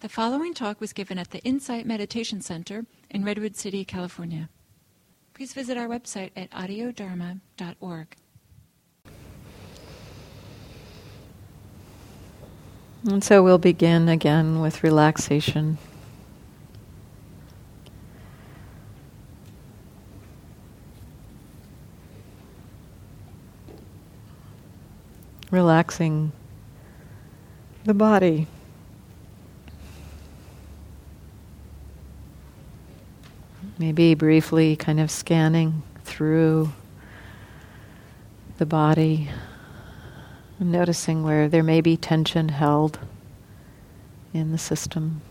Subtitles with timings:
[0.00, 4.48] The following talk was given at the Insight Meditation Center in Redwood City, California.
[5.34, 8.16] Please visit our website at audiodharma.org.
[13.06, 15.76] And so we'll begin again with relaxation.
[25.50, 26.32] Relaxing
[27.84, 28.46] the body.
[33.80, 36.70] Maybe briefly kind of scanning through
[38.58, 39.30] the body,
[40.58, 42.98] noticing where there may be tension held
[44.34, 45.22] in the system.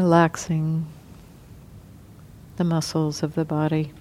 [0.00, 0.86] Relaxing
[2.56, 3.92] the muscles of the body.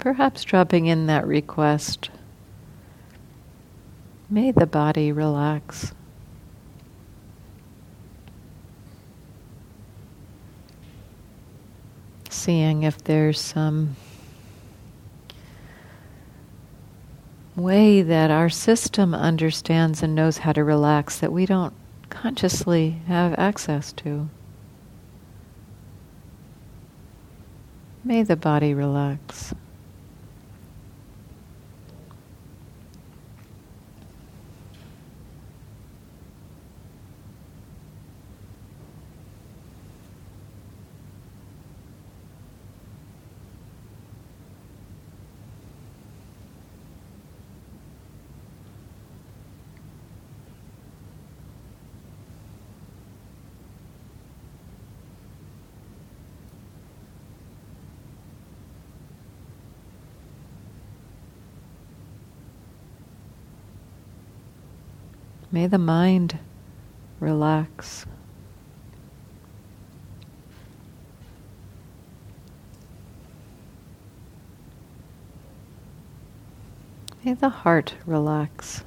[0.00, 2.08] Perhaps dropping in that request.
[4.30, 5.92] May the body relax.
[12.42, 13.94] Seeing if there's some
[17.54, 21.72] way that our system understands and knows how to relax that we don't
[22.10, 24.28] consciously have access to.
[28.02, 29.54] May the body relax.
[65.54, 66.38] May the mind
[67.20, 68.06] relax.
[77.22, 78.82] May the heart relax.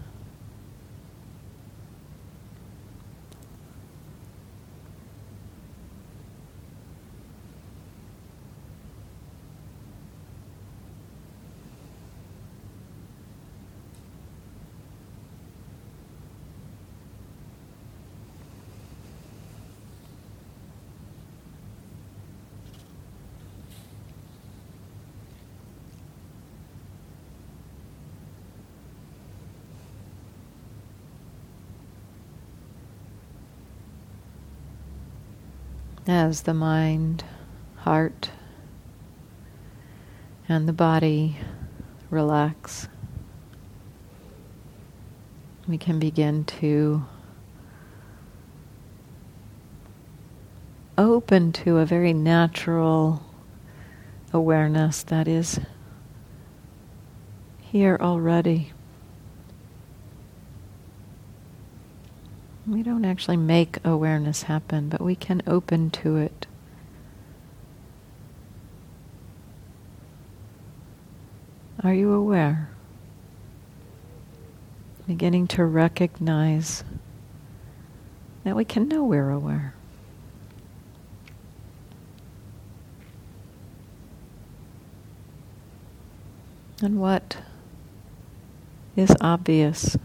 [36.07, 37.23] As the mind,
[37.77, 38.29] heart,
[40.47, 41.37] and the body
[42.09, 42.87] relax,
[45.67, 47.03] we can begin to
[50.97, 53.23] open to a very natural
[54.31, 55.59] awareness that is
[57.61, 58.71] here already.
[62.67, 66.47] We don't actually make awareness happen, but we can open to it.
[71.83, 72.69] Are you aware?
[75.05, 76.83] Beginning to recognize
[78.43, 79.75] that we can know we're aware.
[86.81, 87.37] And what
[88.95, 89.95] is obvious?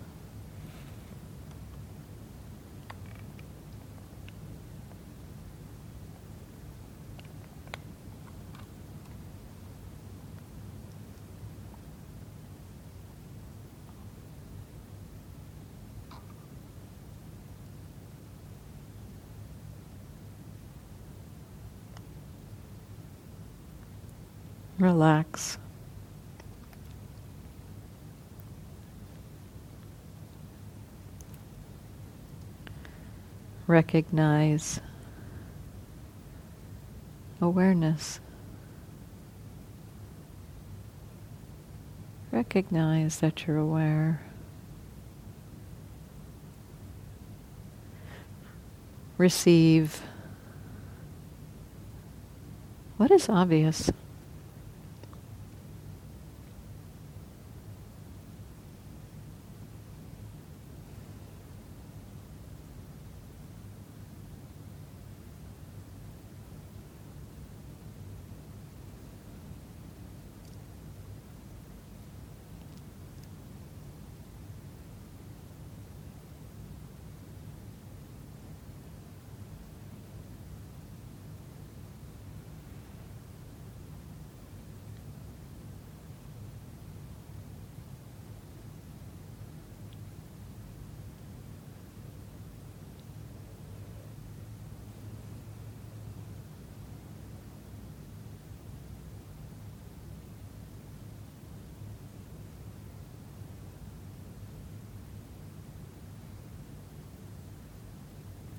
[24.80, 25.58] relax.
[33.70, 34.80] Recognize
[37.40, 38.18] awareness.
[42.32, 44.22] Recognize that you're aware.
[49.16, 50.02] Receive
[52.96, 53.90] what is obvious.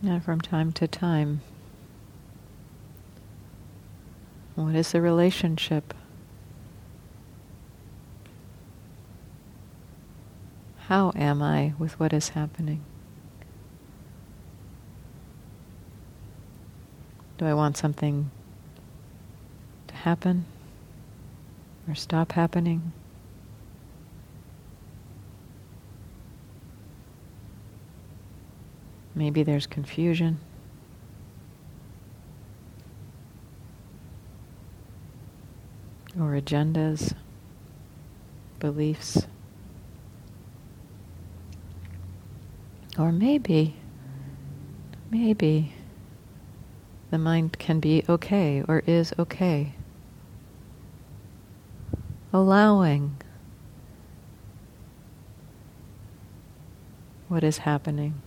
[0.04, 1.42] And from time to time,
[4.56, 5.94] what is the relationship?
[10.88, 12.82] How am I with what is happening?
[17.38, 18.32] Do I want something
[19.88, 20.46] to happen
[21.88, 22.92] or stop happening?
[29.22, 30.40] Maybe there's confusion.
[36.20, 37.14] Or agendas,
[38.58, 39.28] beliefs.
[42.98, 43.76] Or maybe,
[45.12, 45.74] maybe
[47.12, 49.74] the mind can be okay or is okay.
[52.34, 53.18] Allowing
[57.28, 58.20] what is happening.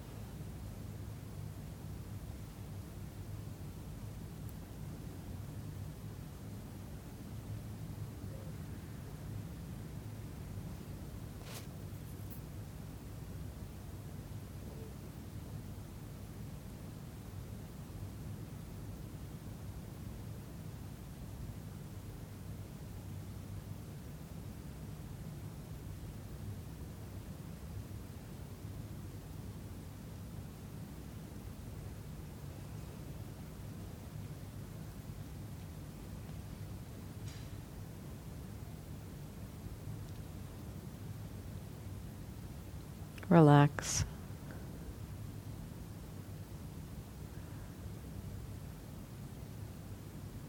[43.28, 44.04] Relax.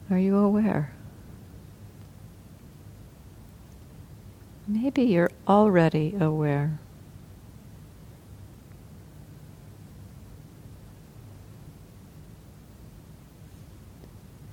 [0.10, 0.94] Are you aware?
[4.68, 6.80] Maybe you're already aware.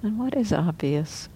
[0.03, 1.29] And what is obvious?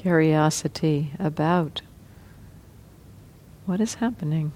[0.00, 1.82] Curiosity about
[3.66, 4.50] what is happening.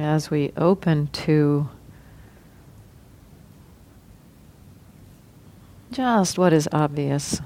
[0.00, 1.68] As we open to
[5.92, 7.40] just what is obvious.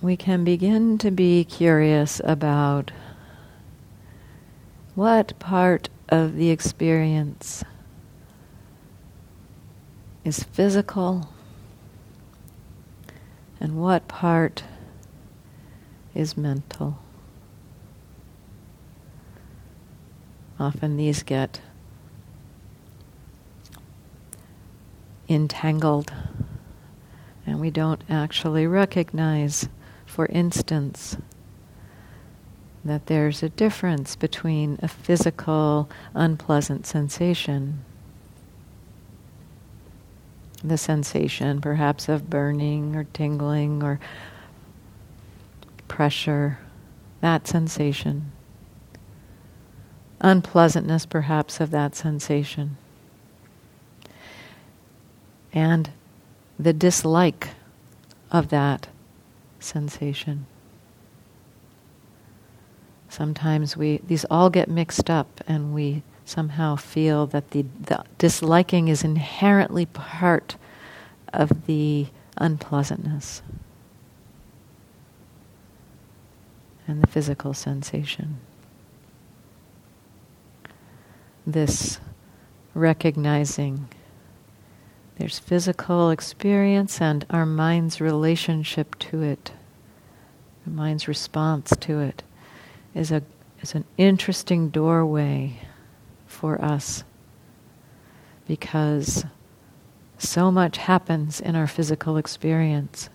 [0.00, 2.90] We can begin to be curious about
[4.94, 7.64] what part of the experience
[10.24, 11.28] is physical
[13.60, 14.64] and what part
[16.14, 17.01] is mental.
[20.62, 21.60] Often these get
[25.28, 26.12] entangled.
[27.44, 29.68] And we don't actually recognize,
[30.06, 31.16] for instance,
[32.84, 37.84] that there's a difference between a physical unpleasant sensation,
[40.62, 43.98] the sensation perhaps of burning or tingling or
[45.88, 46.60] pressure,
[47.20, 48.30] that sensation,
[50.22, 52.78] unpleasantness perhaps of that sensation,
[55.52, 55.90] and
[56.58, 57.50] the dislike
[58.30, 58.88] of that
[59.60, 60.46] sensation.
[63.08, 68.88] Sometimes we these all get mixed up and we somehow feel that the, the disliking
[68.88, 70.56] is inherently part
[71.32, 72.06] of the
[72.38, 73.42] unpleasantness
[76.86, 78.38] and the physical sensation.
[81.46, 81.98] This
[82.74, 83.88] recognizing
[85.18, 89.52] there's physical experience and our mind's relationship to it,
[90.64, 92.22] the mind's response to it
[92.94, 93.22] is a
[93.60, 95.60] is an interesting doorway
[96.26, 97.04] for us
[98.48, 99.24] because
[100.18, 103.08] so much happens in our physical experience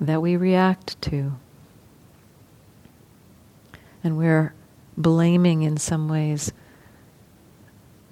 [0.00, 1.32] that we react to.
[4.02, 4.54] And we're
[4.96, 6.52] blaming in some ways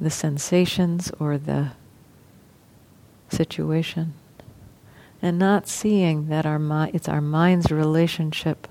[0.01, 1.73] the sensations or the
[3.29, 4.15] situation
[5.21, 8.69] and not seeing that our mi- it's our mind's relationship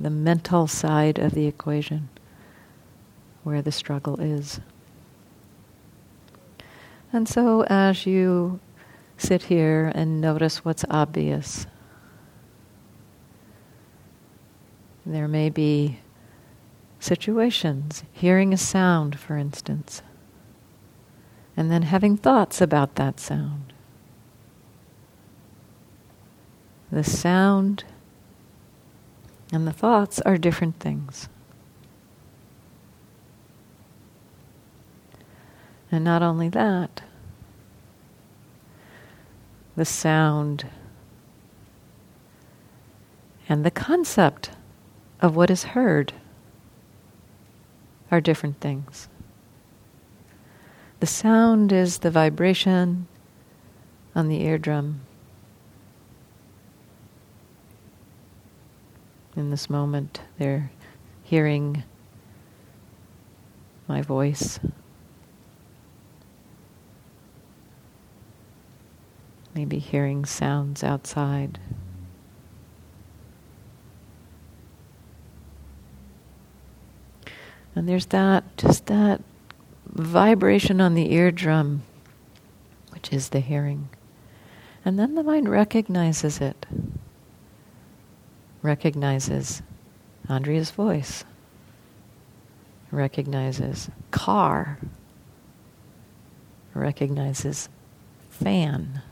[0.00, 2.08] the mental side of the equation
[3.42, 4.60] where the struggle is.
[7.12, 8.60] And so, as you
[9.16, 11.66] sit here and notice what's obvious,
[15.08, 16.00] there may be
[17.00, 20.02] situations, hearing a sound, for instance,
[21.56, 23.72] and then having thoughts about that sound.
[26.92, 27.84] The sound
[29.50, 31.28] and the thoughts are different things.
[35.90, 37.02] And not only that,
[39.74, 40.66] the sound
[43.48, 44.50] and the concept
[45.20, 46.12] of what is heard
[48.10, 49.08] are different things.
[51.00, 53.06] The sound is the vibration
[54.14, 55.00] on the eardrum.
[59.38, 60.20] in this moment.
[60.38, 60.70] They're
[61.22, 61.84] hearing
[63.86, 64.58] my voice.
[69.54, 71.58] Maybe hearing sounds outside.
[77.74, 79.22] And there's that, just that
[79.86, 81.82] vibration on the eardrum,
[82.90, 83.88] which is the hearing.
[84.84, 86.66] And then the mind recognizes it
[88.62, 89.62] recognizes
[90.28, 91.24] Andrea's voice,
[92.90, 94.78] recognizes car,
[96.74, 97.68] recognizes
[98.30, 99.02] fan.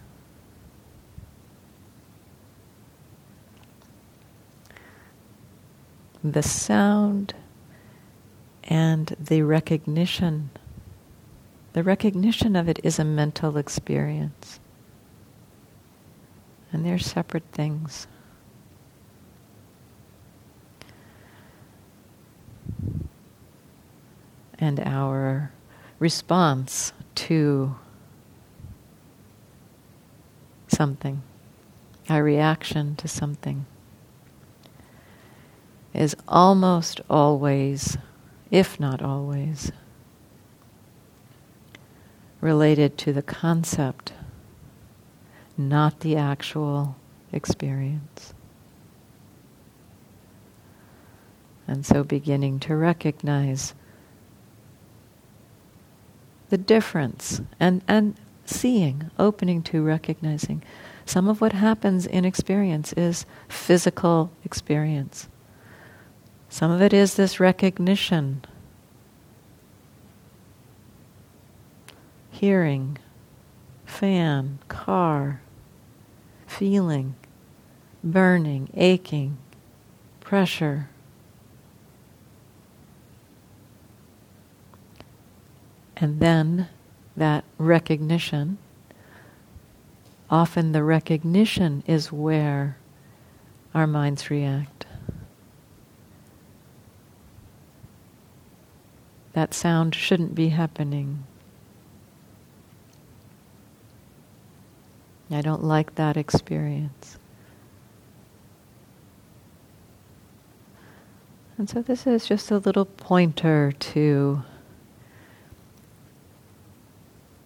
[6.22, 7.34] The sound
[8.66, 10.50] and the recognition,
[11.72, 14.60] the recognition of it is a mental experience.
[16.72, 18.06] And they're separate things.
[24.58, 25.50] and our
[25.98, 27.74] response to
[30.68, 31.22] something,
[32.08, 33.66] our reaction to something,
[35.94, 37.96] is almost always,
[38.50, 39.72] if not always,
[42.40, 44.12] related to the concept,
[45.56, 46.96] not the actual
[47.32, 48.34] experience.
[51.66, 53.74] And so beginning to recognize
[56.48, 60.62] the difference and, and seeing, opening to recognizing.
[61.04, 65.28] Some of what happens in experience is physical experience.
[66.48, 68.44] Some of it is this recognition,
[72.30, 72.98] hearing,
[73.84, 75.40] fan, car,
[76.46, 77.14] feeling,
[78.02, 79.38] burning, aching,
[80.20, 80.88] pressure.
[85.96, 86.68] And then
[87.16, 88.58] that recognition.
[90.28, 92.76] Often the recognition is where
[93.74, 94.75] our minds react.
[99.36, 101.24] That sound shouldn't be happening.
[105.30, 107.18] I don't like that experience.
[111.58, 114.42] And so this is just a little pointer to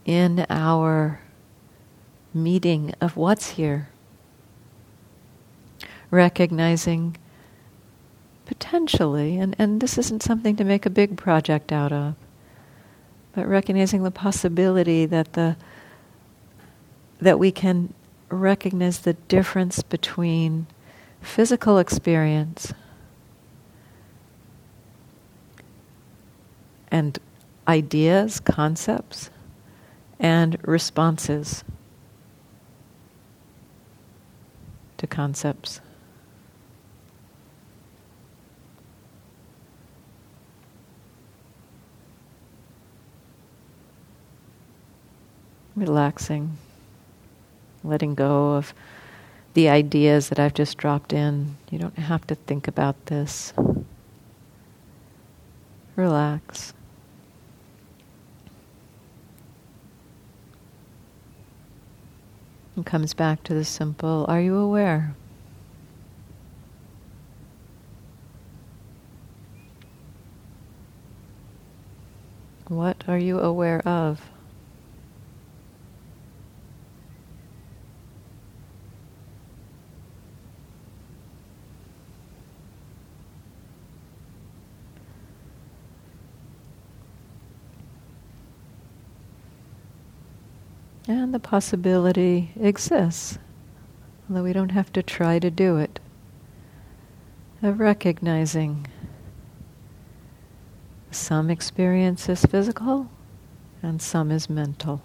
[0.05, 1.21] in our
[2.33, 3.89] meeting of what's here.
[6.13, 7.17] Recognizing
[8.51, 12.17] potentially, and, and this isn't something to make a big project out of,
[13.33, 15.57] but recognizing the possibility that the
[17.21, 17.95] that we can
[18.29, 20.67] recognize the difference between
[21.21, 22.75] physical experience
[26.91, 27.21] and
[27.69, 29.31] ideas, concepts,
[30.19, 31.63] and responses
[34.99, 35.81] to concepts.
[45.81, 46.59] Relaxing,
[47.83, 48.75] letting go of
[49.55, 51.57] the ideas that I've just dropped in.
[51.71, 53.55] You don't have to think about this.
[55.97, 56.75] Relax.
[62.77, 65.15] And comes back to the simple Are you aware?
[72.69, 74.21] What are you aware of?
[91.11, 93.37] And the possibility exists,
[94.29, 95.99] although we don't have to try to do it,
[97.63, 98.87] of recognizing
[101.11, 103.11] some experience is physical
[103.83, 105.03] and some is mental.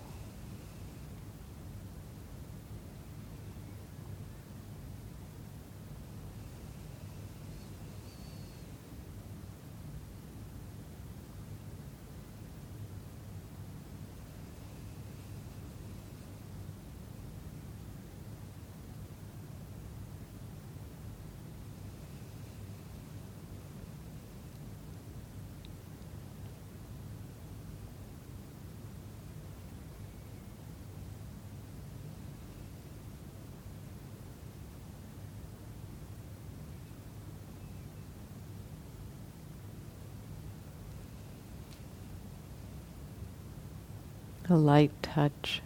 [44.50, 45.62] A light touch,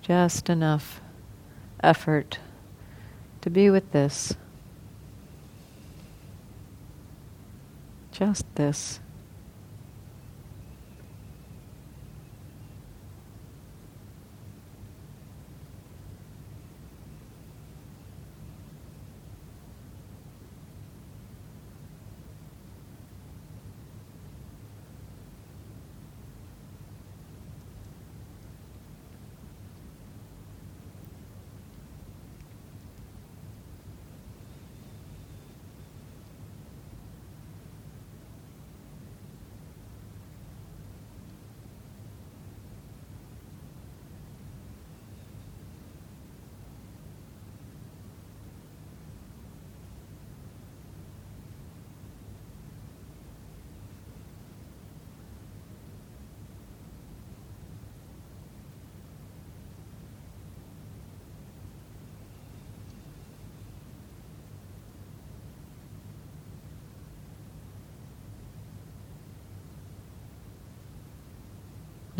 [0.00, 1.00] just enough
[1.82, 2.38] effort
[3.40, 4.34] to be with this,
[8.10, 9.00] just this.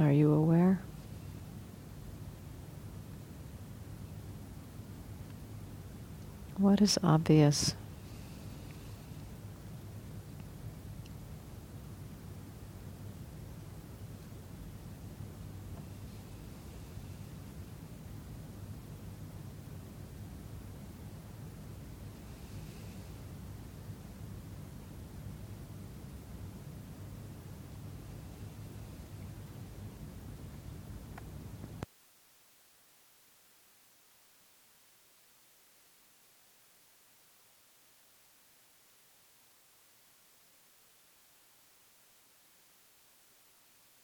[0.00, 0.80] Are you aware?
[6.56, 7.74] What is obvious?